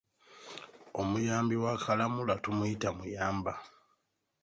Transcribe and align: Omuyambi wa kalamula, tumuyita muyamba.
Omuyambi 1.01 1.55
wa 1.63 1.73
kalamula, 1.83 2.35
tumuyita 2.43 2.89
muyamba. 2.97 3.53